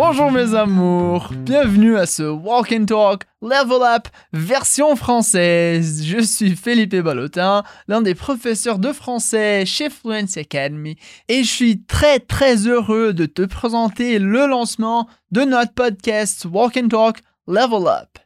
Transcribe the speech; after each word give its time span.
Bonjour 0.00 0.30
mes 0.30 0.54
amours, 0.54 1.32
bienvenue 1.34 1.96
à 1.96 2.06
ce 2.06 2.22
Walk 2.22 2.70
and 2.70 2.84
Talk 2.84 3.24
Level 3.42 3.82
Up 3.82 4.06
version 4.32 4.94
française. 4.94 6.04
Je 6.04 6.20
suis 6.20 6.54
Philippe 6.54 6.94
Ballotin, 6.94 7.64
l'un 7.88 8.00
des 8.00 8.14
professeurs 8.14 8.78
de 8.78 8.92
français 8.92 9.66
chez 9.66 9.90
Fluency 9.90 10.38
Academy 10.38 10.96
et 11.26 11.42
je 11.42 11.48
suis 11.48 11.82
très 11.82 12.20
très 12.20 12.68
heureux 12.68 13.12
de 13.12 13.26
te 13.26 13.42
présenter 13.42 14.20
le 14.20 14.46
lancement 14.46 15.08
de 15.32 15.40
notre 15.40 15.74
podcast 15.74 16.46
Walk 16.48 16.76
and 16.76 16.88
Talk 16.90 17.16
Level 17.48 17.88
Up. 17.88 18.20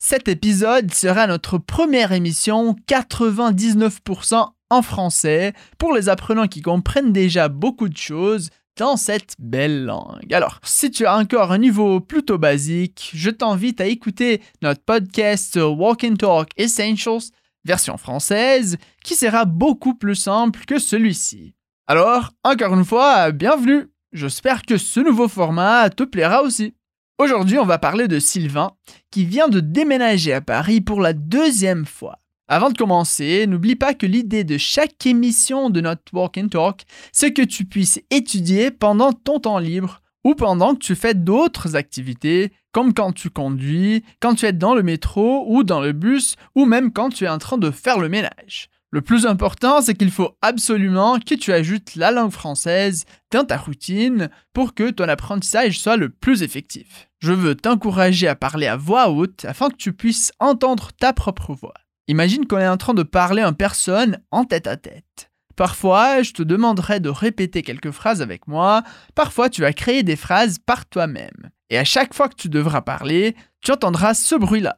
Cet 0.00 0.26
épisode 0.26 0.92
sera 0.92 1.28
notre 1.28 1.56
première 1.56 2.10
émission 2.10 2.74
99% 2.88 4.48
en 4.70 4.82
français 4.82 5.52
pour 5.78 5.94
les 5.94 6.08
apprenants 6.08 6.48
qui 6.48 6.62
comprennent 6.62 7.12
déjà 7.12 7.48
beaucoup 7.48 7.88
de 7.88 7.96
choses 7.96 8.50
dans 8.76 8.96
cette 8.96 9.34
belle 9.38 9.84
langue. 9.84 10.32
Alors, 10.32 10.60
si 10.64 10.90
tu 10.90 11.06
as 11.06 11.16
encore 11.16 11.52
un 11.52 11.58
niveau 11.58 12.00
plutôt 12.00 12.38
basique, 12.38 13.10
je 13.14 13.30
t'invite 13.30 13.80
à 13.80 13.86
écouter 13.86 14.42
notre 14.62 14.82
podcast 14.82 15.56
Walk 15.56 16.04
and 16.04 16.16
Talk 16.16 16.48
Essentials 16.56 17.30
version 17.64 17.96
française 17.96 18.76
qui 19.04 19.14
sera 19.14 19.44
beaucoup 19.44 19.94
plus 19.94 20.16
simple 20.16 20.64
que 20.66 20.78
celui-ci. 20.78 21.54
Alors, 21.86 22.30
encore 22.44 22.74
une 22.74 22.84
fois, 22.84 23.30
bienvenue. 23.32 23.88
J'espère 24.12 24.62
que 24.62 24.76
ce 24.76 25.00
nouveau 25.00 25.28
format 25.28 25.90
te 25.90 26.02
plaira 26.02 26.42
aussi. 26.42 26.74
Aujourd'hui, 27.18 27.58
on 27.58 27.64
va 27.64 27.78
parler 27.78 28.08
de 28.08 28.18
Sylvain 28.18 28.72
qui 29.10 29.24
vient 29.24 29.48
de 29.48 29.60
déménager 29.60 30.32
à 30.32 30.40
Paris 30.40 30.80
pour 30.80 31.00
la 31.00 31.12
deuxième 31.12 31.86
fois. 31.86 32.18
Avant 32.54 32.68
de 32.68 32.76
commencer, 32.76 33.46
n'oublie 33.46 33.76
pas 33.76 33.94
que 33.94 34.04
l'idée 34.04 34.44
de 34.44 34.58
chaque 34.58 35.06
émission 35.06 35.70
de 35.70 35.80
notre 35.80 36.02
Walk 36.12 36.36
and 36.36 36.48
Talk, 36.48 36.82
c'est 37.10 37.32
que 37.32 37.40
tu 37.40 37.64
puisses 37.64 37.98
étudier 38.10 38.70
pendant 38.70 39.14
ton 39.14 39.40
temps 39.40 39.56
libre 39.56 40.02
ou 40.22 40.34
pendant 40.34 40.74
que 40.74 40.80
tu 40.80 40.94
fais 40.94 41.14
d'autres 41.14 41.76
activités, 41.76 42.52
comme 42.70 42.92
quand 42.92 43.12
tu 43.12 43.30
conduis, 43.30 44.04
quand 44.20 44.34
tu 44.34 44.44
es 44.44 44.52
dans 44.52 44.74
le 44.74 44.82
métro 44.82 45.46
ou 45.48 45.64
dans 45.64 45.80
le 45.80 45.92
bus, 45.92 46.36
ou 46.54 46.66
même 46.66 46.92
quand 46.92 47.08
tu 47.08 47.24
es 47.24 47.28
en 47.30 47.38
train 47.38 47.56
de 47.56 47.70
faire 47.70 47.98
le 47.98 48.10
ménage. 48.10 48.68
Le 48.90 49.00
plus 49.00 49.24
important, 49.24 49.80
c'est 49.80 49.94
qu'il 49.94 50.10
faut 50.10 50.36
absolument 50.42 51.18
que 51.20 51.34
tu 51.34 51.54
ajoutes 51.54 51.94
la 51.96 52.10
langue 52.10 52.32
française 52.32 53.06
dans 53.30 53.46
ta 53.46 53.56
routine 53.56 54.28
pour 54.52 54.74
que 54.74 54.90
ton 54.90 55.08
apprentissage 55.08 55.80
soit 55.80 55.96
le 55.96 56.10
plus 56.10 56.42
effectif. 56.42 57.08
Je 57.20 57.32
veux 57.32 57.54
t'encourager 57.54 58.28
à 58.28 58.34
parler 58.34 58.66
à 58.66 58.76
voix 58.76 59.08
haute 59.08 59.46
afin 59.46 59.70
que 59.70 59.76
tu 59.76 59.94
puisses 59.94 60.32
entendre 60.38 60.90
ta 61.00 61.14
propre 61.14 61.54
voix. 61.54 61.72
Imagine 62.08 62.46
qu'on 62.46 62.58
est 62.58 62.68
en 62.68 62.76
train 62.76 62.94
de 62.94 63.02
parler 63.02 63.44
en 63.44 63.52
personne 63.52 64.18
en 64.30 64.44
tête 64.44 64.66
à 64.66 64.76
tête. 64.76 65.30
Parfois, 65.56 66.22
je 66.22 66.32
te 66.32 66.42
demanderai 66.42 66.98
de 66.98 67.08
répéter 67.08 67.62
quelques 67.62 67.90
phrases 67.90 68.22
avec 68.22 68.48
moi, 68.48 68.82
parfois 69.14 69.48
tu 69.50 69.60
vas 69.60 69.72
créer 69.72 70.02
des 70.02 70.16
phrases 70.16 70.58
par 70.58 70.86
toi-même. 70.86 71.50
Et 71.70 71.78
à 71.78 71.84
chaque 71.84 72.14
fois 72.14 72.28
que 72.28 72.36
tu 72.36 72.48
devras 72.48 72.80
parler, 72.80 73.36
tu 73.60 73.70
entendras 73.70 74.14
ce 74.14 74.34
bruit-là. 74.34 74.76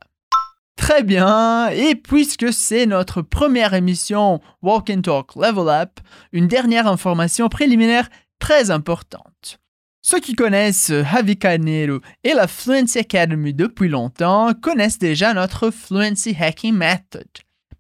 Très 0.77 1.03
bien, 1.03 1.69
et 1.69 1.95
puisque 1.95 2.53
c'est 2.53 2.87
notre 2.87 3.23
première 3.23 3.75
émission 3.75 4.41
Walk 4.63 4.91
and 4.91 5.03
Talk 5.03 5.37
Level 5.37 5.69
Up, 5.69 6.01
une 6.33 6.49
dernière 6.49 6.89
information 6.89 7.49
préliminaire 7.49 8.09
très 8.39 8.71
importante. 8.71 9.61
Ceux 10.07 10.21
qui 10.21 10.35
connaissent 10.35 10.91
Havikanero 10.91 12.01
et 12.25 12.35
la 12.35 12.47
Fluency 12.47 12.99
Academy 12.99 13.55
depuis 13.55 13.89
longtemps 13.89 14.53
connaissent 14.53 14.99
déjà 14.99 15.33
notre 15.33 15.71
Fluency 15.71 16.37
Hacking 16.39 16.75
Method. 16.75 17.27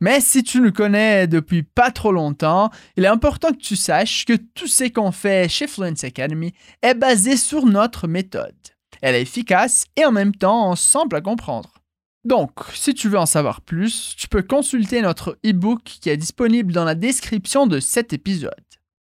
Mais 0.01 0.23
si 0.23 0.43
tu 0.43 0.63
nous 0.63 0.73
connais 0.73 1.27
depuis 1.27 1.65
pas 1.65 1.91
trop 1.91 2.13
longtemps, 2.13 2.71
il 2.97 3.05
est 3.05 3.09
important 3.09 3.53
que 3.53 3.59
tu 3.59 3.77
saches 3.77 4.25
que 4.25 4.33
tout 4.55 4.67
ce 4.67 4.85
qu'on 4.85 5.13
fait 5.13 5.51
chez 5.51 5.67
Fluency 5.67 6.07
Academy 6.07 6.55
est 6.81 6.95
basé 6.95 7.37
sur 7.37 7.67
notre 7.67 8.09
méthode. 8.09 8.57
Elle 9.03 9.17
est 9.17 9.23
efficace 9.23 9.85
et 9.95 10.07
en 10.07 10.13
même 10.13 10.35
temps 10.35 10.75
simple 10.77 11.17
à 11.17 11.21
comprendre. 11.21 11.75
Donc, 12.25 12.53
si 12.73 12.95
tu 12.95 13.11
veux 13.11 13.19
en 13.19 13.27
savoir 13.27 13.61
plus, 13.61 14.15
tu 14.17 14.29
peux 14.29 14.43
consulter 14.43 15.03
notre 15.03 15.39
e-book 15.45 15.83
qui 15.85 16.09
est 16.09 16.17
disponible 16.17 16.73
dans 16.73 16.85
la 16.85 16.95
description 16.95 17.67
de 17.67 17.81
cet 17.81 18.15
épisode. 18.15 18.64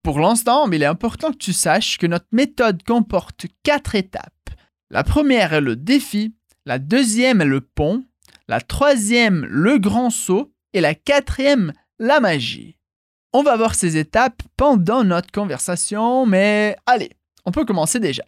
Pour 0.07 0.21
l'instant, 0.21 0.71
il 0.71 0.81
est 0.81 0.85
important 0.85 1.33
que 1.33 1.37
tu 1.37 1.51
saches 1.51 1.97
que 1.97 2.07
notre 2.07 2.29
méthode 2.31 2.81
comporte 2.83 3.47
quatre 3.63 3.93
étapes. 3.93 4.31
La 4.89 5.03
première 5.03 5.51
est 5.51 5.59
le 5.59 5.75
défi, 5.75 6.33
la 6.65 6.79
deuxième 6.79 7.41
est 7.41 7.45
le 7.45 7.59
pont, 7.59 8.05
la 8.47 8.61
troisième 8.61 9.45
le 9.49 9.79
grand 9.79 10.09
saut 10.09 10.53
et 10.71 10.79
la 10.79 10.95
quatrième 10.95 11.73
la 11.99 12.21
magie. 12.21 12.77
On 13.33 13.43
va 13.43 13.57
voir 13.57 13.75
ces 13.75 13.97
étapes 13.97 14.41
pendant 14.55 15.03
notre 15.03 15.29
conversation, 15.29 16.25
mais 16.25 16.77
allez, 16.85 17.11
on 17.43 17.51
peut 17.51 17.65
commencer 17.65 17.99
déjà. 17.99 18.23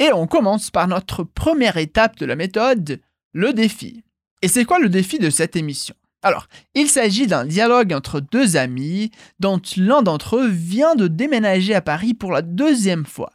Et 0.00 0.12
on 0.12 0.26
commence 0.26 0.72
par 0.72 0.88
notre 0.88 1.22
première 1.22 1.76
étape 1.76 2.16
de 2.16 2.26
la 2.26 2.34
méthode, 2.34 3.00
le 3.32 3.52
défi. 3.52 4.02
Et 4.42 4.48
c'est 4.48 4.64
quoi 4.64 4.80
le 4.80 4.88
défi 4.88 5.20
de 5.20 5.30
cette 5.30 5.54
émission? 5.54 5.94
Alors, 6.22 6.46
il 6.74 6.88
s'agit 6.88 7.26
d'un 7.26 7.44
dialogue 7.44 7.92
entre 7.92 8.20
deux 8.20 8.56
amis 8.56 9.10
dont 9.40 9.60
l'un 9.76 10.02
d'entre 10.02 10.36
eux 10.36 10.48
vient 10.48 10.94
de 10.94 11.08
déménager 11.08 11.74
à 11.74 11.80
Paris 11.80 12.14
pour 12.14 12.30
la 12.30 12.42
deuxième 12.42 13.04
fois. 13.04 13.32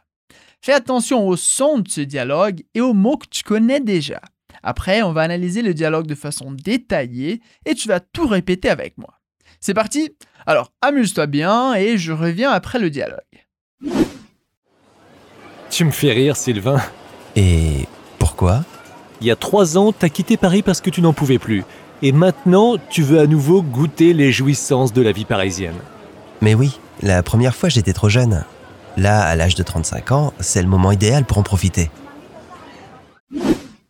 Fais 0.62 0.72
attention 0.72 1.28
au 1.28 1.36
son 1.36 1.78
de 1.78 1.88
ce 1.88 2.00
dialogue 2.00 2.62
et 2.74 2.80
aux 2.80 2.94
mots 2.94 3.18
que 3.18 3.28
tu 3.30 3.42
connais 3.42 3.80
déjà. 3.80 4.20
Après, 4.62 5.02
on 5.02 5.12
va 5.12 5.20
analyser 5.22 5.62
le 5.62 5.74
dialogue 5.74 6.06
de 6.06 6.14
façon 6.14 6.50
détaillée 6.50 7.40
et 7.66 7.74
tu 7.74 7.88
vas 7.88 8.00
tout 8.00 8.26
répéter 8.26 8.70
avec 8.70 8.96
moi. 8.96 9.14
C'est 9.60 9.74
parti 9.74 10.10
Alors, 10.46 10.72
amuse-toi 10.80 11.26
bien 11.26 11.74
et 11.74 11.98
je 11.98 12.12
reviens 12.12 12.50
après 12.50 12.78
le 12.78 12.90
dialogue. 12.90 13.18
Tu 15.70 15.84
me 15.84 15.90
fais 15.90 16.12
rire, 16.12 16.36
Sylvain. 16.36 16.80
Et 17.36 17.86
pourquoi? 18.18 18.64
Il 19.20 19.26
y 19.26 19.30
a 19.30 19.36
trois 19.36 19.76
ans, 19.76 19.92
t'as 19.92 20.08
quitté 20.08 20.36
Paris 20.36 20.62
parce 20.62 20.80
que 20.80 20.90
tu 20.90 21.02
n'en 21.02 21.12
pouvais 21.12 21.38
plus. 21.38 21.64
Et 22.00 22.12
maintenant, 22.12 22.76
tu 22.90 23.02
veux 23.02 23.18
à 23.18 23.26
nouveau 23.26 23.60
goûter 23.60 24.12
les 24.12 24.30
jouissances 24.30 24.92
de 24.92 25.02
la 25.02 25.10
vie 25.10 25.24
parisienne. 25.24 25.74
Mais 26.40 26.54
oui, 26.54 26.78
la 27.02 27.24
première 27.24 27.56
fois 27.56 27.68
j'étais 27.68 27.92
trop 27.92 28.08
jeune. 28.08 28.44
Là, 28.96 29.22
à 29.22 29.34
l'âge 29.34 29.56
de 29.56 29.62
35 29.62 30.12
ans, 30.12 30.32
c'est 30.38 30.62
le 30.62 30.68
moment 30.68 30.92
idéal 30.92 31.24
pour 31.24 31.38
en 31.38 31.42
profiter. 31.42 31.90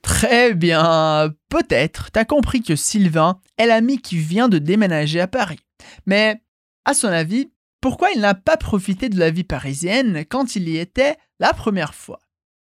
Très 0.03 0.55
bien. 0.55 1.33
Peut-être 1.51 2.11
t'as 2.11 2.25
compris 2.25 2.63
que 2.63 2.77
Sylvain 2.77 3.39
est 3.59 3.67
l'ami 3.67 3.99
qui 3.99 4.17
vient 4.17 4.49
de 4.49 4.59
déménager 4.59 5.21
à 5.21 5.29
Paris. 5.29 5.61
Mais, 6.07 6.41
à 6.87 6.95
son 6.95 7.09
avis, 7.09 7.53
pourquoi 7.81 8.09
il 8.15 8.21
n'a 8.21 8.35
pas 8.35 8.57
profité 8.57 9.09
de 9.11 9.19
la 9.19 9.31
vie 9.31 9.45
parisienne 9.45 10.25
quand 10.29 10.57
il 10.57 10.69
y 10.69 10.79
était 10.79 11.17
la 11.41 11.53
première 11.53 11.95
fois? 11.95 12.21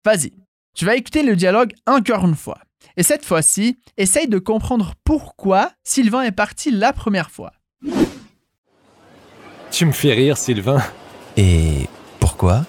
Vas-y, 0.05 0.33
tu 0.75 0.85
vas 0.85 0.95
écouter 0.95 1.23
le 1.23 1.35
dialogue 1.35 1.73
encore 1.87 2.25
une 2.25 2.35
fois. 2.35 2.59
Et 2.97 3.03
cette 3.03 3.25
fois-ci, 3.25 3.79
essaye 3.97 4.27
de 4.27 4.39
comprendre 4.39 4.93
pourquoi 5.03 5.71
Sylvain 5.83 6.23
est 6.23 6.31
parti 6.31 6.71
la 6.71 6.93
première 6.93 7.31
fois. 7.31 7.51
Tu 9.71 9.85
me 9.85 9.91
fais 9.91 10.13
rire, 10.13 10.37
Sylvain. 10.37 10.81
Et 11.37 11.87
pourquoi? 12.19 12.65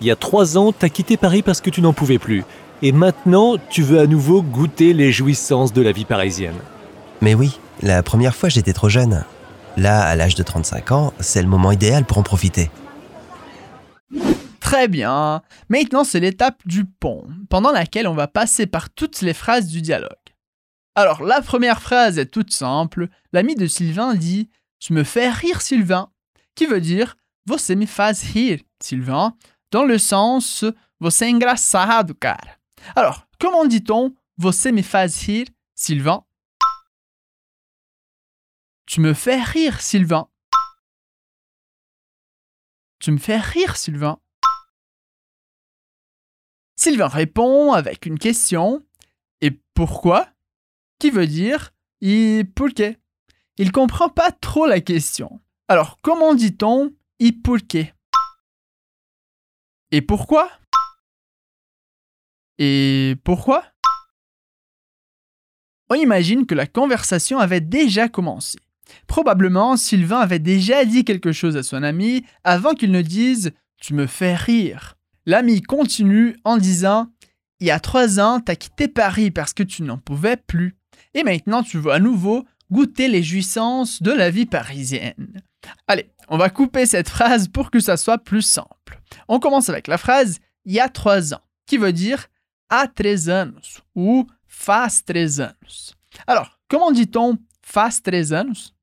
Il 0.00 0.06
y 0.06 0.10
a 0.10 0.16
trois 0.16 0.56
ans, 0.56 0.72
t'as 0.72 0.88
quitté 0.88 1.16
Paris 1.16 1.42
parce 1.42 1.60
que 1.60 1.70
tu 1.70 1.80
n'en 1.82 1.92
pouvais 1.92 2.18
plus. 2.18 2.44
Et 2.82 2.92
maintenant, 2.92 3.56
tu 3.70 3.82
veux 3.82 3.98
à 3.98 4.06
nouveau 4.06 4.42
goûter 4.42 4.92
les 4.92 5.10
jouissances 5.10 5.72
de 5.72 5.82
la 5.82 5.92
vie 5.92 6.04
parisienne. 6.04 6.54
Mais 7.20 7.34
oui, 7.34 7.58
la 7.82 8.02
première 8.02 8.36
fois 8.36 8.48
j'étais 8.48 8.72
trop 8.72 8.88
jeune. 8.88 9.24
Là, 9.76 10.02
à 10.02 10.14
l'âge 10.16 10.34
de 10.34 10.42
35 10.42 10.92
ans, 10.92 11.12
c'est 11.20 11.42
le 11.42 11.48
moment 11.48 11.72
idéal 11.72 12.04
pour 12.04 12.18
en 12.18 12.22
profiter. 12.22 12.70
Très 14.68 14.86
bien. 14.86 15.40
Maintenant, 15.70 16.04
c'est 16.04 16.20
l'étape 16.20 16.60
du 16.66 16.84
pont, 16.84 17.26
pendant 17.48 17.72
laquelle 17.72 18.06
on 18.06 18.12
va 18.12 18.28
passer 18.28 18.66
par 18.66 18.90
toutes 18.90 19.22
les 19.22 19.32
phrases 19.32 19.68
du 19.68 19.80
dialogue. 19.80 20.12
Alors, 20.94 21.22
la 21.22 21.40
première 21.40 21.80
phrase 21.80 22.18
est 22.18 22.26
toute 22.26 22.52
simple. 22.52 23.08
L'ami 23.32 23.54
de 23.54 23.66
Sylvain 23.66 24.14
dit 24.14 24.50
Tu 24.78 24.92
me 24.92 25.04
fais 25.04 25.30
rire, 25.30 25.62
Sylvain, 25.62 26.12
qui 26.54 26.66
veut 26.66 26.82
dire 26.82 27.16
Você 27.46 27.76
me 27.76 27.86
faz 27.86 28.22
rir, 28.22 28.60
Sylvain, 28.78 29.34
dans 29.70 29.84
le 29.84 29.96
sens 29.96 30.66
Você 31.00 31.30
engraçado, 31.32 32.14
cara. 32.14 32.58
Alors, 32.94 33.26
comment 33.40 33.64
dit-on 33.64 34.14
Você 34.36 34.70
me 34.70 34.82
faz 34.82 35.18
rir, 35.22 35.46
Sylvain 35.76 36.26
Tu 38.84 39.00
me 39.00 39.14
fais 39.14 39.40
rire, 39.40 39.80
Sylvain. 39.80 40.28
Tu 42.98 43.12
me 43.12 43.18
fais 43.18 43.38
rire, 43.38 43.74
Sylvain. 43.74 44.18
Sylvain 46.78 47.08
répond 47.08 47.72
avec 47.72 48.06
une 48.06 48.20
question. 48.20 48.86
Et 49.40 49.50
pourquoi? 49.74 50.28
Qui 51.00 51.10
veut 51.10 51.26
dire 51.26 51.72
y 52.00 52.44
pourquoi 52.54 52.96
Il 53.56 53.72
comprend 53.72 54.08
pas 54.08 54.30
trop 54.30 54.64
la 54.64 54.80
question. 54.80 55.40
Alors, 55.66 55.98
comment 56.02 56.36
dit-on 56.36 56.92
y 57.18 57.32
pourquoi 57.32 57.80
Et 59.90 60.02
pourquoi? 60.02 60.50
Et 62.58 63.16
pourquoi? 63.24 63.64
On 65.90 65.96
imagine 65.96 66.46
que 66.46 66.54
la 66.54 66.68
conversation 66.68 67.40
avait 67.40 67.60
déjà 67.60 68.08
commencé. 68.08 68.60
Probablement, 69.08 69.76
Sylvain 69.76 70.20
avait 70.20 70.38
déjà 70.38 70.84
dit 70.84 71.04
quelque 71.04 71.32
chose 71.32 71.56
à 71.56 71.64
son 71.64 71.82
ami 71.82 72.24
avant 72.44 72.74
qu'il 72.74 72.92
ne 72.92 73.02
dise 73.02 73.52
Tu 73.80 73.94
me 73.94 74.06
fais 74.06 74.36
rire. 74.36 74.97
L'ami 75.28 75.60
continue 75.60 76.38
en 76.44 76.56
disant 76.56 77.12
il 77.60 77.66
y 77.66 77.70
a 77.70 77.80
trois 77.80 78.18
ans, 78.18 78.40
tu 78.40 78.50
as 78.50 78.56
quitté 78.56 78.88
Paris 78.88 79.30
parce 79.30 79.52
que 79.52 79.62
tu 79.62 79.82
n'en 79.82 79.98
pouvais 79.98 80.38
plus. 80.38 80.74
Et 81.12 81.22
maintenant, 81.22 81.62
tu 81.62 81.78
veux 81.78 81.92
à 81.92 81.98
nouveau 81.98 82.46
goûter 82.70 83.08
les 83.08 83.22
jouissances 83.22 84.00
de 84.02 84.10
la 84.10 84.30
vie 84.30 84.46
parisienne. 84.46 85.42
Allez, 85.86 86.10
on 86.28 86.38
va 86.38 86.48
couper 86.48 86.86
cette 86.86 87.10
phrase 87.10 87.48
pour 87.48 87.70
que 87.70 87.78
ça 87.78 87.98
soit 87.98 88.16
plus 88.16 88.40
simple. 88.40 89.02
On 89.28 89.38
commence 89.38 89.68
avec 89.68 89.86
la 89.86 89.98
phrase 89.98 90.38
il 90.64 90.72
y 90.72 90.80
a 90.80 90.88
trois 90.88 91.34
ans, 91.34 91.42
qui 91.66 91.76
veut 91.76 91.92
dire 91.92 92.28
há 92.70 92.88
três 92.88 93.28
anos 93.28 93.82
ou 93.94 94.26
faz 94.46 95.04
três 95.04 95.40
anos. 95.40 95.94
Alors, 96.26 96.58
comment 96.68 96.90
dit-on 96.90 97.36
faz 97.60 98.00
três 98.02 98.32
anos? 98.32 98.74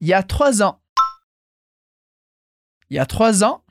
Il 0.00 0.08
y 0.08 0.14
a 0.14 0.22
trois 0.22 0.62
ans. 0.62 0.80
Il 2.88 2.96
y 2.96 2.98
a 2.98 3.04
trois 3.04 3.44
ans. 3.44 3.62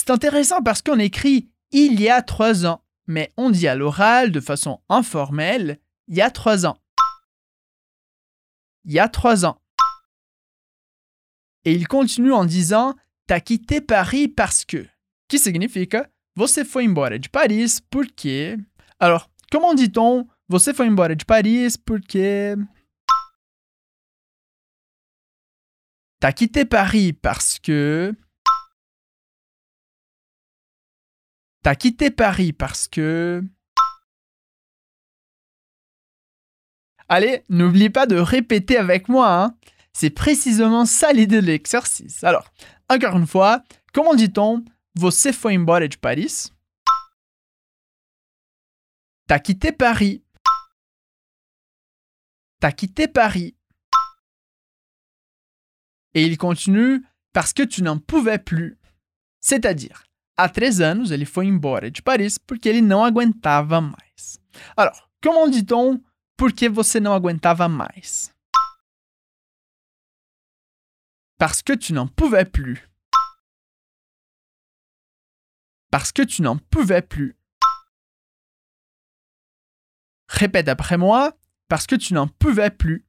C'est 0.00 0.08
intéressant 0.08 0.62
parce 0.62 0.80
qu'on 0.80 0.98
écrit 0.98 1.50
il 1.72 2.00
y 2.00 2.08
a 2.08 2.22
trois 2.22 2.64
ans, 2.64 2.82
mais 3.06 3.34
on 3.36 3.50
dit 3.50 3.68
à 3.68 3.74
l'oral 3.74 4.32
de 4.32 4.40
façon 4.40 4.80
informelle 4.88 5.78
il 6.08 6.16
y 6.16 6.22
a 6.22 6.30
trois 6.30 6.64
ans. 6.64 6.78
Il 8.86 8.94
y 8.94 8.98
a 8.98 9.10
trois 9.10 9.44
ans. 9.44 9.60
Et 11.66 11.74
il 11.74 11.86
continue 11.86 12.32
en 12.32 12.46
disant 12.46 12.94
T'as 13.26 13.40
quitté 13.40 13.82
Paris 13.82 14.26
parce 14.26 14.64
que. 14.64 14.88
Que 15.28 15.36
significa 15.36 16.10
Você 16.34 16.64
foi 16.64 16.86
embora 16.86 17.18
de 17.18 17.28
Paris 17.28 17.82
porque. 17.90 18.56
Alors, 19.00 19.28
comment 19.52 19.74
dit-on 19.74 20.26
Você 20.48 20.72
foi 20.72 20.88
embora 20.88 21.14
de 21.14 21.26
Paris 21.26 21.76
porque. 21.76 22.56
T'as 26.20 26.32
quitté 26.32 26.64
Paris 26.64 27.12
parce 27.12 27.58
que. 27.58 28.14
T'as 31.62 31.74
quitté 31.74 32.10
Paris 32.10 32.52
parce 32.52 32.88
que... 32.88 33.42
Allez, 37.08 37.44
n'oublie 37.48 37.90
pas 37.90 38.06
de 38.06 38.16
répéter 38.16 38.76
avec 38.76 39.08
moi. 39.08 39.42
Hein. 39.42 39.56
C'est 39.92 40.10
précisément 40.10 40.86
ça 40.86 41.12
l'idée 41.12 41.40
de 41.40 41.46
l'exercice. 41.46 42.24
Alors, 42.24 42.50
encore 42.88 43.16
une 43.16 43.26
fois, 43.26 43.62
comment 43.92 44.14
dit-on 44.14 44.64
Você 44.94 45.32
foi 45.32 45.52
embora 45.52 45.86
de 45.86 45.96
Paris 45.96 46.52
T'as 49.26 49.38
quitté 49.38 49.72
Paris. 49.72 50.24
T'as 52.60 52.72
quitté 52.72 53.06
Paris. 53.06 53.54
Et 56.14 56.24
il 56.24 56.36
continue 56.38 57.04
parce 57.32 57.52
que 57.52 57.62
tu 57.62 57.82
n'en 57.82 57.98
pouvais 57.98 58.38
plus. 58.38 58.78
C'est-à-dire, 59.40 60.04
há 60.42 60.48
três 60.48 60.80
anos 60.80 61.10
ele 61.10 61.24
foi 61.24 61.46
embora 61.46 61.90
de 61.90 62.02
Paris 62.02 62.38
porque 62.38 62.68
ele 62.68 62.80
não 62.80 63.04
aguentava 63.04 63.80
mais. 63.80 64.40
Alors, 64.76 65.08
comment 65.22 65.48
dit-on 65.48 66.02
porque 66.36 66.68
você 66.68 66.98
não 66.98 67.12
aguentava 67.12 67.68
mais? 67.68 68.34
Parce 71.38 71.62
que 71.62 71.76
tu 71.76 71.92
n'en 71.92 72.06
pouvais 72.06 72.44
plus. 72.44 72.86
Parce 75.90 76.12
que 76.12 76.22
tu 76.22 76.42
n'en 76.42 76.58
pouvais 76.58 77.02
plus. 77.02 77.36
Répète 80.28 80.68
après 80.68 80.96
moi, 80.96 81.36
parce 81.68 81.86
que 81.86 81.96
tu 81.96 82.14
n'en 82.14 82.28
pouvais 82.28 82.70
plus. 82.70 83.06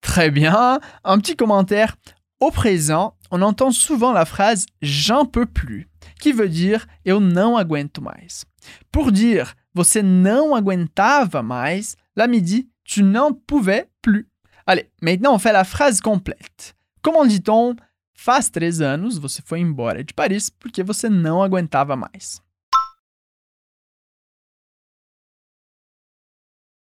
Très 0.00 0.30
bien, 0.30 0.80
un 1.04 1.18
petit 1.18 1.36
commentaire. 1.36 1.96
Au 2.40 2.50
présent, 2.50 3.17
on 3.30 3.42
entend 3.42 3.70
souvent 3.70 4.12
la 4.12 4.24
phrase 4.24 4.66
j'en 4.82 5.24
peux 5.24 5.46
plus, 5.46 5.88
qui 6.20 6.32
veut 6.32 6.48
dire 6.48 6.86
eu 7.04 7.20
não 7.20 7.56
aguento 7.56 8.00
mais. 8.00 8.44
Pour 8.90 9.12
dire 9.12 9.54
você 9.74 10.02
não 10.02 10.54
aguentava 10.54 11.42
mais, 11.42 11.96
l'ami 12.16 12.42
dit 12.42 12.68
tu 12.84 13.02
n'en 13.02 13.32
pouvais 13.32 13.88
plus. 14.02 14.28
Allez, 14.66 14.90
maintenant 15.02 15.34
on 15.34 15.38
fait 15.38 15.52
la 15.52 15.64
phrase 15.64 16.00
complète. 16.00 16.74
Comment 17.02 17.26
dit-on 17.26 17.76
Faz 18.12 18.50
três 18.50 18.80
anos 18.80 19.16
você 19.16 19.40
foi 19.42 19.60
embora 19.60 20.02
de 20.02 20.12
Paris 20.12 20.50
porque 20.50 20.82
você 20.82 21.08
não 21.08 21.40
aguentava 21.40 21.94
mais. 21.94 22.42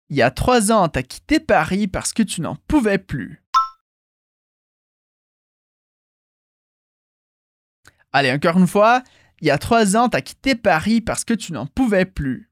Il 0.09 0.17
y 0.17 0.21
a 0.21 0.29
trois 0.29 0.71
ans, 0.71 0.87
t'as 0.89 1.01
quitté 1.01 1.39
Paris 1.39 1.87
parce 1.87 2.13
que 2.13 2.21
tu 2.21 2.39
n'en 2.39 2.55
pouvais 2.67 2.99
plus. 2.99 3.41
Allez, 8.13 8.31
encore 8.31 8.59
une 8.59 8.67
fois, 8.67 9.03
il 9.41 9.47
y 9.47 9.51
a 9.51 9.57
trois 9.57 9.97
ans, 9.97 10.07
t'as 10.07 10.21
quitté 10.21 10.53
Paris 10.55 11.01
parce 11.01 11.25
que 11.25 11.33
tu 11.33 11.51
n'en 11.51 11.65
pouvais 11.65 12.05
plus. 12.05 12.49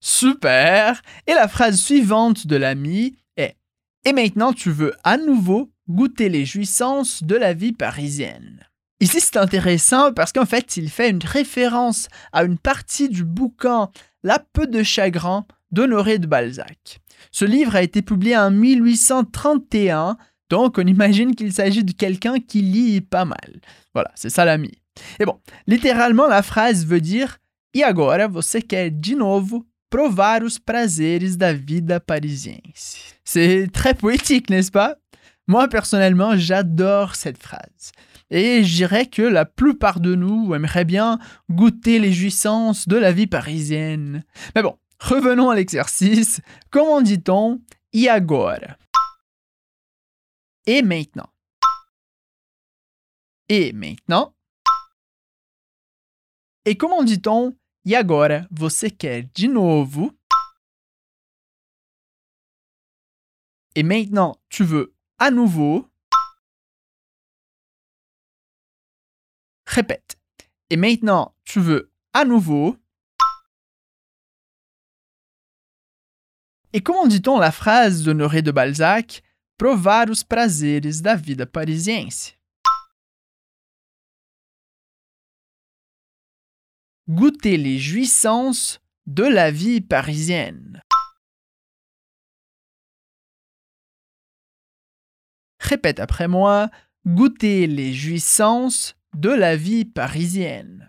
Super 0.00 1.02
Et 1.26 1.34
la 1.34 1.48
phrase 1.48 1.80
suivante 1.80 2.46
de 2.46 2.54
l'ami 2.54 3.16
est 3.36 3.56
Et 4.04 4.12
maintenant 4.12 4.52
tu 4.52 4.70
veux 4.70 4.94
à 5.02 5.16
nouveau 5.16 5.72
goûter 5.88 6.28
les 6.28 6.44
jouissances 6.44 7.24
de 7.24 7.34
la 7.34 7.52
vie 7.52 7.72
parisienne. 7.72 8.64
Ici 9.00 9.20
c'est 9.20 9.36
intéressant 9.36 10.12
parce 10.12 10.32
qu'en 10.32 10.46
fait 10.46 10.76
il 10.76 10.88
fait 10.88 11.10
une 11.10 11.24
référence 11.24 12.06
à 12.32 12.44
une 12.44 12.56
partie 12.56 13.08
du 13.08 13.24
bouquin 13.24 13.90
La 14.22 14.38
peu 14.38 14.68
de 14.68 14.84
chagrin 14.84 15.44
d'Honoré 15.72 16.20
de 16.20 16.28
Balzac. 16.28 17.00
Ce 17.32 17.44
livre 17.44 17.74
a 17.74 17.82
été 17.82 18.00
publié 18.00 18.36
en 18.36 18.52
1831 18.52 20.16
donc, 20.48 20.78
on 20.78 20.86
imagine 20.86 21.34
qu'il 21.34 21.52
s'agit 21.52 21.84
de 21.84 21.92
quelqu'un 21.92 22.38
qui 22.38 22.62
lit 22.62 23.00
pas 23.00 23.24
mal. 23.24 23.60
Voilà, 23.94 24.10
c'est 24.14 24.30
ça 24.30 24.44
l'ami. 24.44 24.72
Et 25.18 25.24
bon, 25.24 25.38
littéralement, 25.66 26.26
la 26.28 26.42
phrase 26.42 26.86
veut 26.86 27.00
dire 27.00 27.38
E 27.76 27.82
agora 27.82 28.28
você 28.28 28.62
quer 28.62 28.90
de 28.90 29.14
novo 29.14 29.66
provar 29.90 30.42
os 30.42 30.58
prazeres 30.58 31.36
da 31.36 31.52
vida 31.52 32.00
parisiense. 32.00 33.14
C'est 33.24 33.68
très 33.72 33.94
poétique, 33.94 34.50
n'est-ce 34.50 34.70
pas? 34.70 34.96
Moi, 35.46 35.68
personnellement, 35.68 36.36
j'adore 36.36 37.14
cette 37.14 37.38
phrase. 37.38 37.92
Et 38.30 38.64
je 38.64 38.74
dirais 38.74 39.06
que 39.06 39.22
la 39.22 39.44
plupart 39.44 40.00
de 40.00 40.14
nous 40.14 40.54
aimeraient 40.54 40.84
bien 40.84 41.18
goûter 41.50 41.98
les 41.98 42.12
jouissances 42.12 42.88
de 42.88 42.96
la 42.96 43.12
vie 43.12 43.28
parisienne. 43.28 44.24
Mais 44.54 44.62
bon, 44.62 44.76
revenons 44.98 45.50
à 45.50 45.54
l'exercice. 45.54 46.40
Comment 46.70 47.00
dit-on 47.00 47.60
E 47.94 48.08
agora? 48.08 48.76
Et 50.66 50.82
maintenant. 50.82 51.32
Et 53.48 53.72
maintenant. 53.72 54.34
Et 56.64 56.76
comment 56.76 57.04
dit-on 57.04 57.56
E 57.86 57.94
agora 57.94 58.46
você 58.50 58.90
quer 58.90 59.22
de 59.36 59.46
novo? 59.46 60.12
Et 63.76 63.84
maintenant, 63.84 64.40
tu 64.48 64.64
veux 64.64 64.94
à 65.18 65.30
nouveau. 65.30 65.88
Répète. 69.66 70.18
Et 70.70 70.76
maintenant, 70.76 71.36
tu 71.44 71.60
veux 71.60 71.92
à 72.12 72.24
nouveau. 72.24 72.76
Et 76.72 76.82
comment 76.82 77.06
dit-on 77.06 77.38
la 77.38 77.52
phrase 77.52 78.02
d'Honoré 78.02 78.42
de 78.42 78.50
Balzac 78.50 79.22
provar 79.56 80.10
os 80.10 80.22
prazeres 80.22 81.00
da 81.00 81.14
vida 81.14 81.46
parisiense. 81.46 82.34
Goûter 87.08 87.56
les 87.56 87.78
jouissances 87.78 88.80
de 89.06 89.22
la 89.22 89.50
vie 89.50 89.80
parisienne. 89.80 90.82
Répète 95.60 96.00
après 96.00 96.28
moi, 96.28 96.70
goûter 97.06 97.66
les 97.66 97.94
jouissances 97.94 98.96
de 99.14 99.30
la 99.30 99.56
vie 99.56 99.84
parisienne. 99.84 100.85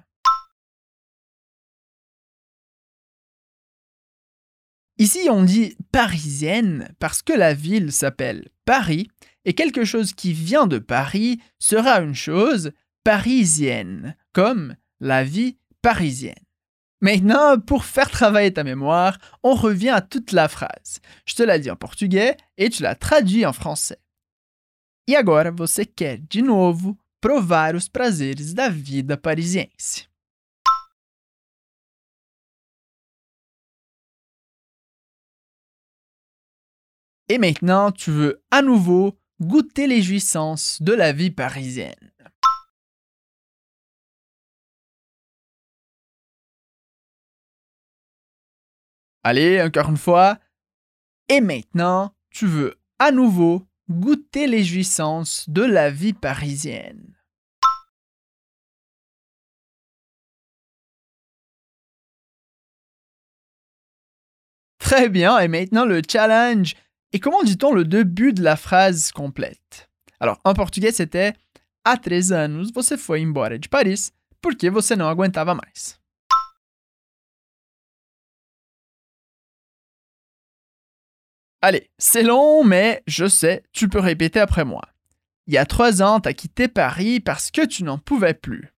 Ici, 4.99 5.27
on 5.29 5.43
dit 5.43 5.77
parisienne 5.91 6.93
parce 6.99 7.21
que 7.21 7.33
la 7.33 7.53
ville 7.53 7.91
s'appelle 7.91 8.49
Paris 8.65 9.09
et 9.45 9.53
quelque 9.53 9.85
chose 9.85 10.13
qui 10.13 10.33
vient 10.33 10.67
de 10.67 10.79
Paris 10.79 11.39
sera 11.59 12.01
une 12.01 12.15
chose 12.15 12.71
parisienne, 13.03 14.15
comme 14.33 14.75
la 14.99 15.23
vie 15.23 15.57
parisienne. 15.81 16.35
Maintenant, 16.99 17.59
pour 17.59 17.85
faire 17.85 18.09
travailler 18.09 18.51
ta 18.51 18.63
mémoire, 18.63 19.19
on 19.43 19.53
revient 19.53 19.89
à 19.89 20.01
toute 20.01 20.31
la 20.31 20.47
phrase. 20.47 20.99
Je 21.25 21.35
te 21.35 21.43
la 21.43 21.59
dis 21.59 21.69
en 21.69 21.75
portugais 21.75 22.35
et 22.57 22.69
tu 22.69 22.81
la 22.81 22.95
traduis 22.95 23.45
en 23.45 23.53
français. 23.53 23.99
E 25.07 25.15
agora 25.15 25.51
você 25.51 25.85
quer 25.85 26.17
de 26.17 26.41
novo 26.41 26.97
provar 27.21 27.75
os 27.75 27.87
prazeres 27.87 28.53
da 28.53 28.67
vida 28.67 29.15
parisiense. 29.15 30.07
Et 37.29 37.37
maintenant, 37.37 37.91
tu 37.91 38.11
veux 38.11 38.41
à 38.51 38.61
nouveau 38.61 39.19
goûter 39.41 39.85
les 39.85 40.01
jouissances 40.01 40.81
de 40.81 40.93
la 40.93 41.11
vie 41.11 41.31
parisienne. 41.31 42.11
Allez, 49.23 49.61
encore 49.61 49.89
une 49.89 49.97
fois. 49.97 50.39
Et 51.27 51.41
maintenant, 51.41 52.15
tu 52.29 52.47
veux 52.47 52.79
à 52.97 53.11
nouveau 53.11 53.67
goûter 53.89 54.47
les 54.47 54.63
jouissances 54.63 55.49
de 55.49 55.63
la 55.63 55.91
vie 55.91 56.13
parisienne. 56.13 57.13
Très 64.79 65.09
bien, 65.09 65.37
et 65.39 65.49
maintenant 65.49 65.83
le 65.83 66.01
challenge. 66.09 66.73
Et 67.17 67.19
comment 67.19 67.41
dit-on 67.41 67.73
le 67.73 67.83
début 67.83 68.31
de 68.31 68.43
la 68.43 68.55
phrase 68.55 69.11
complète? 69.11 69.89
Alors, 70.19 70.39
en 70.43 70.53
portugais, 70.53 70.91
c'était 70.91 71.33
Há 71.83 71.97
três 71.97 72.31
anos 72.31 72.71
você 72.71 72.95
foi 72.95 73.19
embora 73.25 73.57
de 73.57 73.67
Paris 73.67 74.11
porque 74.39 74.69
você 74.69 74.95
não 74.95 75.09
aguentava 75.09 75.55
mais. 75.55 75.97
Allez, 81.59 81.89
c'est 81.97 82.21
long, 82.21 82.63
mais 82.63 83.01
je 83.07 83.27
sais, 83.27 83.63
tu 83.73 83.89
peux 83.89 83.99
répéter 83.99 84.39
après 84.39 84.63
moi. 84.63 84.83
Il 85.47 85.55
y 85.55 85.57
a 85.57 85.65
trois 85.65 86.03
ans, 86.03 86.19
t'as 86.19 86.33
quitté 86.33 86.67
Paris 86.67 87.19
parce 87.19 87.49
que 87.49 87.65
tu 87.65 87.83
n'en 87.83 87.97
pouvais 87.97 88.35
plus. 88.35 88.71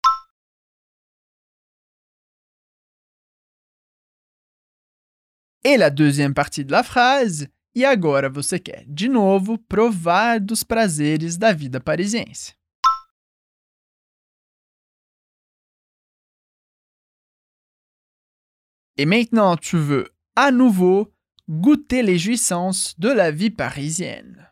Et 5.64 5.76
la 5.76 5.90
deuxième 5.90 6.36
partie 6.36 6.66
de 6.66 6.72
la 6.72 6.84
phrase, 6.84 7.48
e 7.78 7.86
agora 7.86 8.28
você 8.28 8.58
quer, 8.58 8.84
de 8.88 9.08
novo, 9.08 9.56
provar 9.56 10.40
dos 10.40 10.64
prazeres 10.64 11.38
da 11.38 11.54
vida 11.54 11.80
parisiense. 11.80 12.56
Et 18.98 19.06
maintenant, 19.06 19.56
tu 19.56 19.78
veux 19.78 20.12
à 20.36 20.50
nouveau 20.50 21.14
goûter 21.48 22.02
les 22.02 22.18
jouissances 22.18 22.96
de 22.98 23.10
la 23.10 23.30
vie 23.30 23.52
parisienne. 23.52 24.52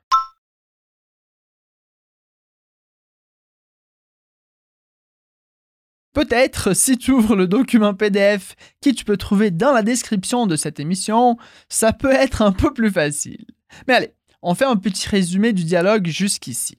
Peut-être, 6.15 6.73
si 6.73 6.97
tu 6.97 7.11
ouvres 7.11 7.35
le 7.35 7.45
document 7.45 7.93
PDF 7.93 8.55
qui 8.79 8.95
tu 8.95 9.03
peux 9.03 9.17
trouver 9.17 9.51
dans 9.51 9.73
la 9.73 9.83
description 9.83 10.47
de 10.47 10.55
cette 10.55 10.79
émission, 10.79 11.35
ça 11.67 11.91
peut 11.91 12.13
être 12.13 12.41
un 12.41 12.53
peu 12.53 12.73
plus 12.73 12.89
facile. 12.89 13.45
Mais 13.85 13.95
allez, 13.95 14.13
on 14.41 14.55
fait 14.55 14.63
un 14.63 14.77
petit 14.77 15.09
résumé 15.09 15.51
du 15.51 15.65
dialogue 15.65 16.07
jusqu'ici. 16.07 16.77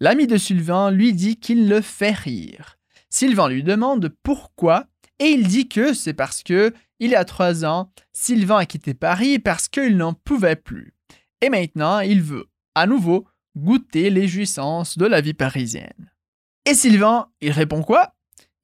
L'ami 0.00 0.26
de 0.26 0.36
Sylvain 0.36 0.90
lui 0.90 1.14
dit 1.14 1.36
qu'il 1.36 1.66
le 1.66 1.80
fait 1.80 2.12
rire. 2.12 2.76
Sylvain 3.08 3.48
lui 3.48 3.62
demande 3.62 4.14
pourquoi 4.22 4.84
et 5.18 5.28
il 5.28 5.46
dit 5.46 5.66
que 5.66 5.94
c'est 5.94 6.12
parce 6.12 6.42
que, 6.42 6.74
il 7.00 7.12
y 7.12 7.14
a 7.14 7.24
trois 7.24 7.64
ans, 7.64 7.90
Sylvain 8.12 8.58
a 8.58 8.66
quitté 8.66 8.92
Paris 8.92 9.38
parce 9.38 9.68
qu'il 9.68 9.96
n'en 9.96 10.12
pouvait 10.12 10.56
plus. 10.56 10.92
Et 11.40 11.48
maintenant, 11.48 12.00
il 12.00 12.20
veut, 12.20 12.50
à 12.74 12.86
nouveau, 12.86 13.26
goûter 13.56 14.10
les 14.10 14.28
jouissances 14.28 14.98
de 14.98 15.06
la 15.06 15.22
vie 15.22 15.32
parisienne. 15.32 16.10
Et 16.66 16.74
Sylvain, 16.74 17.28
il 17.40 17.52
répond 17.52 17.82
quoi? 17.82 18.13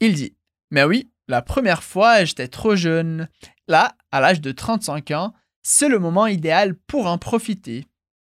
Il 0.01 0.15
dit 0.15 0.35
Mais 0.71 0.85
oui, 0.85 1.11
la 1.29 1.43
première 1.43 1.83
fois, 1.83 2.25
j'étais 2.25 2.49
trop 2.49 2.75
jeune. 2.75 3.29
Là, 3.69 3.95
à 4.11 4.21
l'âge 4.21 4.41
de 4.41 4.53
35 4.53 5.13
ans, 5.13 5.33
c'est 5.63 5.89
le 5.89 5.99
moment 5.99 6.27
idéal 6.27 6.75
pour 6.75 7.07
en 7.07 7.19
profiter. 7.19 7.87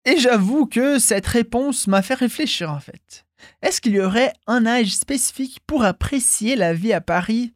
Et 0.04 0.18
j'avoue 0.18 0.66
que 0.66 0.98
cette 0.98 1.26
réponse 1.26 1.86
m'a 1.86 2.02
fait 2.02 2.14
réfléchir 2.14 2.70
en 2.70 2.80
fait. 2.80 3.24
Est-ce 3.62 3.80
qu'il 3.80 3.94
y 3.94 4.00
aurait 4.00 4.32
un 4.46 4.66
âge 4.66 4.94
spécifique 4.94 5.60
pour 5.66 5.84
apprécier 5.84 6.56
la 6.56 6.74
vie 6.74 6.92
à 6.92 7.00
Paris? 7.00 7.54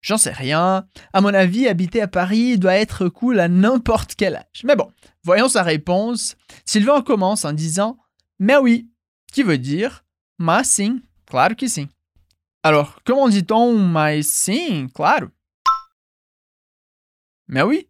J'en 0.00 0.16
sais 0.16 0.32
rien. 0.32 0.86
À 1.12 1.20
mon 1.20 1.34
avis, 1.34 1.68
habiter 1.68 2.00
à 2.00 2.08
Paris 2.08 2.58
doit 2.58 2.76
être 2.76 3.08
cool 3.08 3.38
à 3.38 3.48
n'importe 3.48 4.14
quel 4.16 4.36
âge. 4.36 4.64
Mais 4.64 4.76
bon, 4.76 4.90
voyons 5.24 5.48
sa 5.48 5.62
réponse. 5.62 6.36
Sylvain 6.64 7.02
commence 7.02 7.44
en 7.44 7.52
disant 7.52 7.98
Mais 8.38 8.56
oui, 8.56 8.88
qui 9.32 9.42
veut 9.42 9.58
dire 9.58 10.04
Mas 10.38 10.64
sim, 10.64 11.00
claro 11.26 11.54
que 11.54 11.66
sim. 11.66 11.86
Alors, 12.62 13.02
comment 13.04 13.28
dit-on 13.28 13.78
mais 13.78 14.22
sim, 14.22 14.88
claro? 14.94 15.28
Mais 17.48 17.62
oui. 17.62 17.88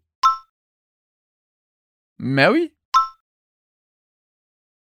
Mais 2.19 2.47
oui. 2.47 2.73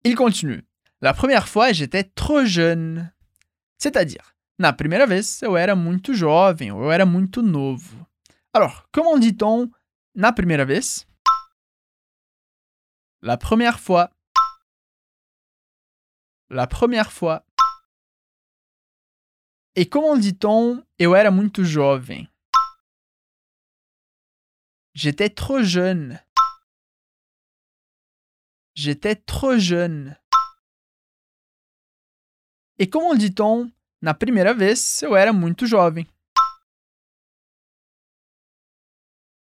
Il 0.04 0.14
continue. 0.14 0.64
La 1.00 1.12
première 1.12 1.48
fois, 1.48 1.72
j'étais 1.72 2.04
trop 2.04 2.44
jeune. 2.44 3.12
C'est-à-dire, 3.78 4.36
na 4.58 4.72
primeira 4.72 5.06
vez, 5.06 5.42
eu 5.42 5.56
era 5.56 5.74
muito 5.74 6.14
jovem, 6.14 6.68
eu 6.68 6.92
era 6.92 7.04
muito 7.04 7.42
novo. 7.42 7.96
Alors, 8.52 8.86
comment 8.92 9.18
dit-on 9.18 9.70
na 10.14 10.32
primeira 10.32 10.64
vez? 10.64 11.04
La 13.22 13.36
première 13.36 13.80
fois. 13.80 14.10
La 16.48 16.68
première 16.68 17.10
fois. 17.10 17.44
Et 19.76 19.88
comment 19.88 20.16
dit-on 20.16 20.84
Eu 21.00 21.14
era 21.16 21.30
muito 21.32 21.64
jovem? 21.64 22.28
J'étais 24.94 25.30
trop 25.30 25.62
jeune. 25.62 26.20
J'étais 28.76 29.16
trop 29.16 29.58
jeune. 29.58 30.16
Et 32.78 32.88
comment 32.88 33.16
dit-on 33.16 33.72
Na 34.00 34.14
primeira 34.14 34.54
vez, 34.54 35.02
eu 35.02 35.16
era 35.16 35.32
muito 35.32 35.66
jovem. 35.66 36.04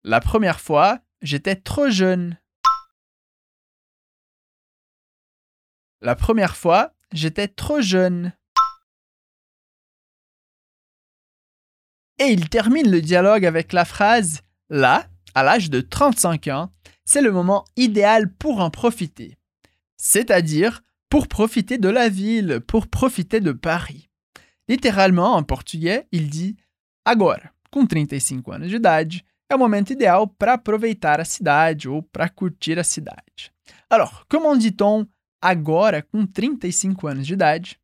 La 0.03 0.21
première 0.21 0.61
fois, 0.61 1.01
j'étais 1.21 1.55
trop 1.55 1.89
jeune. 1.89 2.39
La 5.99 6.15
première 6.15 6.55
fois, 6.55 6.93
j'étais 7.11 7.47
trop 7.49 7.81
jeune. 7.81 8.31
Et 12.17 12.27
il 12.27 12.47
termine 12.49 12.89
le 12.89 13.01
dialogue 13.01 13.45
avec 13.45 13.73
la 13.73 13.85
phrase 13.85 14.41
Là, 14.69 15.07
à 15.35 15.43
l'âge 15.43 15.69
de 15.69 15.81
35 15.81 16.47
ans, 16.47 16.71
c'est 17.03 17.21
le 17.21 17.31
moment 17.31 17.65
idéal 17.75 18.33
pour 18.33 18.61
en 18.61 18.71
profiter. 18.71 19.37
C'est-à-dire 19.97 20.81
pour 21.09 21.27
profiter 21.27 21.77
de 21.77 21.89
la 21.89 22.09
ville, 22.09 22.61
pour 22.61 22.87
profiter 22.87 23.41
de 23.41 23.51
Paris. 23.51 24.09
Littéralement, 24.67 25.35
en 25.35 25.43
portugais, 25.43 26.07
il 26.11 26.29
dit 26.29 26.55
Agora, 27.05 27.53
com 27.69 27.85
35 27.85 28.51
anos 28.51 28.69
de 28.69 28.77
idade, 28.77 29.25
é 29.49 29.55
o 29.55 29.59
momento 29.59 29.93
ideal 29.93 30.27
para 30.27 30.53
aproveitar 30.53 31.19
a 31.19 31.25
cidade 31.25 31.87
ou 31.87 32.01
para 32.01 32.29
curtir 32.29 32.79
a 32.79 32.83
cidade. 32.83 33.51
Alors, 33.89 34.25
comment 34.27 34.55
dit-on 34.55 35.05
agora 35.41 36.01
com 36.01 36.25
35 36.25 37.07
anos 37.07 37.27
de 37.27 37.33
idade? 37.33 37.79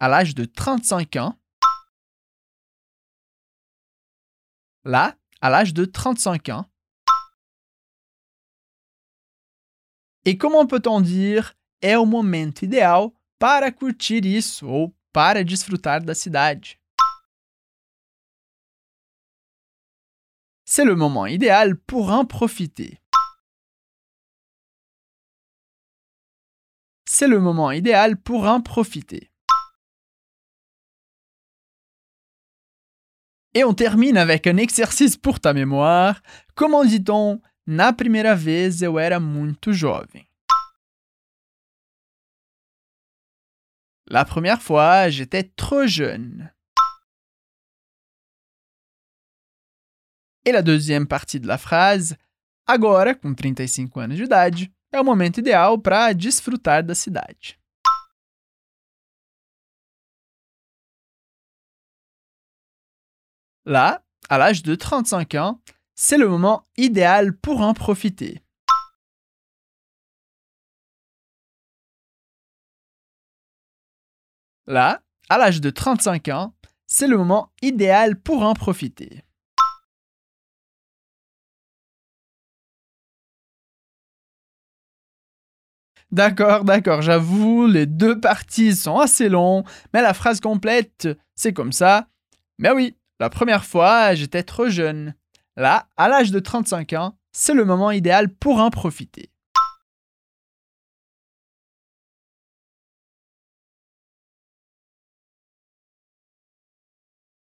À 0.00 0.08
l'âge 0.08 0.34
de 0.34 0.44
35 0.44 1.16
ans, 1.16 1.38
là, 4.84 5.16
à 5.40 5.50
l'âge 5.50 5.74
de 5.74 5.84
35 5.84 6.48
ans. 6.50 6.70
Et 10.24 10.36
comment 10.36 10.66
peut-on 10.66 11.00
dire 11.00 11.56
é 11.80 11.96
o 11.98 12.04
momento 12.04 12.64
ideal 12.64 13.12
para 13.38 13.70
curtir 13.70 14.24
isso 14.24 14.66
ou 14.66 14.94
para 15.12 15.44
desfrutar 15.44 16.02
da 16.02 16.14
cidade? 16.14 16.78
C'est 20.64 20.84
le 20.84 20.96
moment 20.96 21.26
idéal 21.26 21.76
pour 21.76 22.10
en 22.10 22.24
profiter. 22.26 23.00
C'est 27.04 27.28
le 27.28 27.40
moment 27.40 27.70
idéal 27.70 28.20
pour 28.20 28.46
en 28.46 28.60
profiter. 28.60 29.30
Et 33.56 33.64
on 33.64 33.72
termine 33.72 34.18
avec 34.18 34.46
un 34.46 34.58
exercice 34.58 35.16
pour 35.16 35.40
ta 35.40 35.54
mémoire. 35.54 36.22
Comment 36.54 36.84
dit-on 36.84 37.40
Na 37.66 37.90
primeira 37.90 38.34
vez 38.34 38.82
eu 38.82 38.98
era 38.98 39.18
muito 39.18 39.72
jovem. 39.72 40.26
La 44.10 44.26
première 44.26 44.60
fois, 44.60 45.08
j'étais 45.08 45.42
trop 45.42 45.86
jeune. 45.86 46.52
Et 50.44 50.52
la 50.52 50.60
deuxième 50.60 51.06
partie 51.06 51.40
de 51.40 51.48
la 51.48 51.56
phrase, 51.56 52.14
agora, 52.66 53.14
com 53.14 53.32
35 53.34 53.98
anos 54.00 54.18
de 54.18 54.24
idade, 54.24 54.70
é 54.92 55.00
o 55.00 55.04
momento 55.04 55.40
ideal 55.40 55.78
para 55.78 56.12
desfrutar 56.12 56.84
da 56.84 56.94
cidade. 56.94 57.58
Là, 63.68 64.04
à 64.28 64.38
l'âge 64.38 64.62
de 64.62 64.76
35 64.76 65.34
ans, 65.34 65.60
c'est 65.96 66.18
le 66.18 66.28
moment 66.28 66.68
idéal 66.76 67.36
pour 67.36 67.62
en 67.62 67.74
profiter. 67.74 68.40
Là, 74.68 75.02
à 75.28 75.38
l'âge 75.38 75.60
de 75.60 75.70
35 75.70 76.28
ans, 76.28 76.54
c'est 76.86 77.08
le 77.08 77.16
moment 77.16 77.52
idéal 77.60 78.20
pour 78.20 78.44
en 78.44 78.54
profiter. 78.54 79.24
D'accord, 86.12 86.62
d'accord, 86.62 87.02
j'avoue, 87.02 87.66
les 87.66 87.86
deux 87.86 88.20
parties 88.20 88.76
sont 88.76 89.00
assez 89.00 89.28
longs, 89.28 89.64
mais 89.92 90.02
la 90.02 90.14
phrase 90.14 90.38
complète, 90.38 91.08
c'est 91.34 91.52
comme 91.52 91.72
ça. 91.72 92.08
Mais 92.58 92.70
oui, 92.70 92.96
la 93.18 93.30
première 93.30 93.64
fois, 93.64 94.14
j'étais 94.14 94.42
trop 94.42 94.68
jeune. 94.68 95.14
Là, 95.56 95.88
à 95.96 96.08
l'âge 96.08 96.30
de 96.30 96.38
35 96.38 96.92
ans, 96.92 97.18
c'est 97.32 97.54
le 97.54 97.64
moment 97.64 97.90
idéal 97.90 98.28
pour 98.28 98.58
en 98.58 98.70
profiter. 98.70 99.30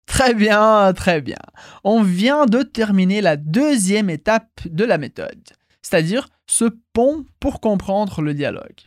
Très 0.06 0.34
bien, 0.34 0.92
très 0.94 1.20
bien. 1.20 1.38
On 1.84 2.02
vient 2.02 2.46
de 2.46 2.62
terminer 2.62 3.20
la 3.20 3.36
deuxième 3.36 4.10
étape 4.10 4.60
de 4.64 4.84
la 4.84 4.98
méthode, 4.98 5.48
c'est-à-dire 5.80 6.28
ce 6.46 6.64
pont 6.92 7.24
pour 7.38 7.60
comprendre 7.60 8.20
le 8.20 8.34
dialogue. 8.34 8.80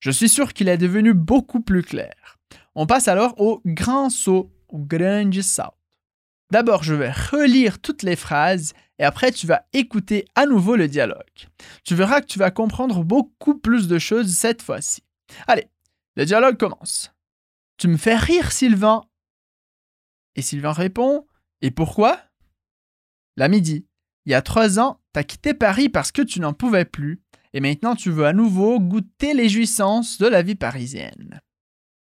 Je 0.00 0.10
suis 0.10 0.28
sûr 0.28 0.52
qu'il 0.52 0.68
est 0.68 0.76
devenu 0.76 1.14
beaucoup 1.14 1.60
plus 1.60 1.82
clair. 1.82 2.38
On 2.74 2.86
passe 2.86 3.08
alors 3.08 3.40
au 3.40 3.62
grand 3.64 4.10
saut, 4.10 4.50
au 4.68 4.78
grande 4.78 5.40
saut. 5.40 5.77
D'abord, 6.50 6.82
je 6.82 6.94
vais 6.94 7.10
relire 7.10 7.78
toutes 7.78 8.02
les 8.02 8.16
phrases 8.16 8.72
et 8.98 9.04
après 9.04 9.32
tu 9.32 9.46
vas 9.46 9.66
écouter 9.72 10.24
à 10.34 10.46
nouveau 10.46 10.76
le 10.76 10.88
dialogue. 10.88 11.48
Tu 11.84 11.94
verras 11.94 12.20
que 12.20 12.26
tu 12.26 12.38
vas 12.38 12.50
comprendre 12.50 13.04
beaucoup 13.04 13.58
plus 13.58 13.86
de 13.86 13.98
choses 13.98 14.34
cette 14.34 14.62
fois-ci. 14.62 15.02
Allez, 15.46 15.68
le 16.16 16.24
dialogue 16.24 16.56
commence. 16.56 17.12
Tu 17.76 17.86
me 17.88 17.96
fais 17.96 18.16
rire, 18.16 18.50
Sylvain. 18.50 19.02
Et 20.34 20.42
Sylvain 20.42 20.72
répond 20.72 21.26
Et 21.60 21.70
pourquoi? 21.70 22.20
L'ami 23.36 23.60
dit 23.60 23.86
Il 24.24 24.32
y 24.32 24.34
a 24.34 24.42
trois 24.42 24.80
ans, 24.80 25.00
t'as 25.12 25.24
quitté 25.24 25.54
Paris 25.54 25.88
parce 25.88 26.12
que 26.12 26.22
tu 26.22 26.40
n'en 26.40 26.54
pouvais 26.54 26.84
plus, 26.84 27.20
et 27.52 27.60
maintenant 27.60 27.94
tu 27.94 28.10
veux 28.10 28.26
à 28.26 28.32
nouveau 28.32 28.80
goûter 28.80 29.34
les 29.34 29.48
jouissances 29.48 30.18
de 30.18 30.26
la 30.26 30.42
vie 30.42 30.54
parisienne. 30.54 31.40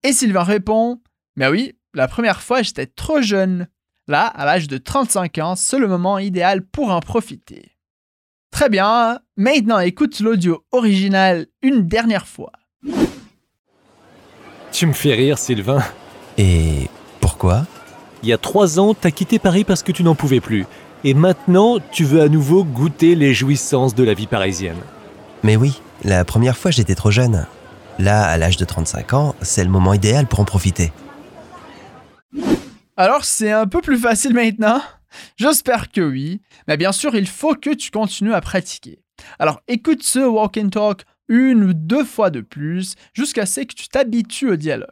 Et 0.02 0.12
Sylvain 0.12 0.44
répond 0.44 1.02
Mais 1.36 1.48
oui, 1.48 1.78
la 1.94 2.08
première 2.08 2.42
fois 2.42 2.62
j'étais 2.62 2.86
trop 2.86 3.20
jeune. 3.20 3.68
Là, 4.10 4.26
à 4.26 4.44
l'âge 4.44 4.66
de 4.66 4.76
35 4.76 5.38
ans, 5.38 5.54
c'est 5.54 5.78
le 5.78 5.86
moment 5.86 6.18
idéal 6.18 6.62
pour 6.62 6.90
en 6.90 6.98
profiter. 6.98 7.76
Très 8.50 8.68
bien, 8.68 9.20
maintenant 9.36 9.78
écoute 9.78 10.18
l'audio 10.18 10.64
original 10.72 11.46
une 11.62 11.86
dernière 11.86 12.26
fois. 12.26 12.50
Tu 14.72 14.86
me 14.86 14.92
fais 14.94 15.14
rire, 15.14 15.38
Sylvain. 15.38 15.80
Et 16.38 16.88
pourquoi? 17.20 17.66
Il 18.24 18.28
y 18.28 18.32
a 18.32 18.38
trois 18.38 18.80
ans, 18.80 18.94
t'as 18.94 19.12
quitté 19.12 19.38
Paris 19.38 19.62
parce 19.62 19.84
que 19.84 19.92
tu 19.92 20.02
n'en 20.02 20.16
pouvais 20.16 20.40
plus. 20.40 20.66
Et 21.04 21.14
maintenant, 21.14 21.78
tu 21.92 22.02
veux 22.02 22.20
à 22.20 22.28
nouveau 22.28 22.64
goûter 22.64 23.14
les 23.14 23.32
jouissances 23.32 23.94
de 23.94 24.02
la 24.02 24.14
vie 24.14 24.26
parisienne. 24.26 24.80
Mais 25.44 25.54
oui, 25.54 25.80
la 26.02 26.24
première 26.24 26.56
fois 26.56 26.72
j'étais 26.72 26.96
trop 26.96 27.12
jeune. 27.12 27.46
Là, 28.00 28.24
à 28.24 28.36
l'âge 28.38 28.56
de 28.56 28.64
35 28.64 29.14
ans, 29.14 29.36
c'est 29.40 29.62
le 29.62 29.70
moment 29.70 29.94
idéal 29.94 30.26
pour 30.26 30.40
en 30.40 30.44
profiter. 30.44 30.90
Alors 33.00 33.24
c'est 33.24 33.50
un 33.50 33.66
peu 33.66 33.80
plus 33.80 33.96
facile 33.96 34.34
maintenant? 34.34 34.82
J'espère 35.38 35.90
que 35.90 36.02
oui, 36.02 36.42
mais 36.68 36.76
bien 36.76 36.92
sûr 36.92 37.14
il 37.14 37.26
faut 37.26 37.54
que 37.54 37.72
tu 37.72 37.90
continues 37.90 38.34
à 38.34 38.42
pratiquer. 38.42 39.02
Alors 39.38 39.62
écoute 39.68 40.02
ce 40.02 40.18
walk 40.18 40.58
and 40.58 40.68
talk 40.68 41.06
une 41.26 41.64
ou 41.64 41.72
deux 41.72 42.04
fois 42.04 42.28
de 42.28 42.42
plus 42.42 42.96
jusqu'à 43.14 43.46
ce 43.46 43.62
que 43.62 43.72
tu 43.72 43.88
t'habitues 43.88 44.50
au 44.50 44.56
dialogue. 44.56 44.90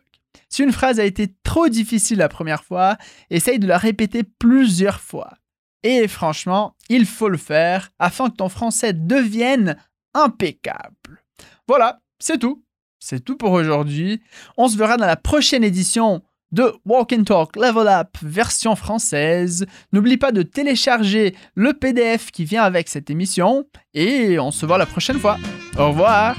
Si 0.49 0.63
une 0.63 0.73
phrase 0.73 0.99
a 0.99 1.05
été 1.05 1.35
trop 1.43 1.69
difficile 1.69 2.17
la 2.17 2.31
première 2.31 2.65
fois, 2.65 2.97
essaye 3.29 3.59
de 3.59 3.67
la 3.67 3.77
répéter 3.77 4.23
plusieurs 4.23 5.01
fois. 5.01 5.35
Et 5.83 6.09
franchement, 6.09 6.77
il 6.89 7.05
faut 7.05 7.29
le 7.29 7.37
faire 7.37 7.91
afin 7.99 8.31
que 8.31 8.37
ton 8.37 8.49
français 8.49 8.95
devienne 8.95 9.77
impeccable. 10.15 11.23
Voilà, 11.67 12.01
c'est 12.19 12.39
tout. 12.39 12.65
C'est 13.01 13.23
tout 13.23 13.37
pour 13.37 13.53
aujourd'hui. 13.53 14.23
On 14.57 14.67
se 14.67 14.79
verra 14.79 14.97
dans 14.97 15.07
la 15.07 15.17
prochaine 15.17 15.63
édition 15.63 16.23
de 16.53 16.73
Walk 16.85 17.13
and 17.13 17.25
Talk 17.25 17.57
Level 17.57 17.89
Up 17.89 18.17
version 18.23 18.77
française. 18.77 19.67
N'oublie 19.93 20.17
pas 20.17 20.33
de 20.33 20.43
télécharger 20.43 21.35
le 21.55 21.73
PDF 21.73 22.31
qui 22.31 22.45
vient 22.45 22.63
avec 22.63 22.89
cette 22.89 23.11
émission 23.11 23.65
et 23.95 24.39
on 24.39 24.51
se 24.51 24.67
voit 24.67 24.79
la 24.79 24.87
prochaine 24.87 25.19
fois. 25.19 25.37
Au 25.79 25.89
revoir 25.89 26.37